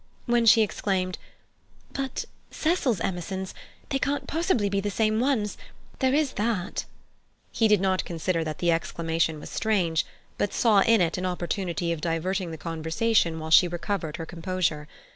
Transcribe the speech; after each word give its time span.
When 0.25 0.47
she 0.47 0.63
exclaimed, 0.63 1.19
"But 1.91 2.25
Cecil's 2.49 2.99
Emersons—they 3.01 3.99
can't 3.99 4.25
possibly 4.25 4.67
be 4.67 4.79
the 4.79 4.89
same 4.89 5.19
ones—there 5.19 6.15
is 6.15 6.31
that—" 6.33 6.85
he 7.51 7.67
did 7.67 7.79
not 7.79 8.03
consider 8.03 8.43
that 8.43 8.57
the 8.57 8.71
exclamation 8.71 9.39
was 9.39 9.51
strange, 9.51 10.03
but 10.39 10.53
saw 10.53 10.79
in 10.81 11.01
it 11.01 11.19
an 11.19 11.27
opportunity 11.27 11.91
of 11.91 12.01
diverting 12.01 12.49
the 12.49 12.57
conversation 12.57 13.37
while 13.37 13.51
she 13.51 13.67
recovered 13.67 14.17
her 14.17 14.25
composure. 14.25 14.87